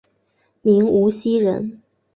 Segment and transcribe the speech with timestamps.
[0.63, 1.79] 明无锡人。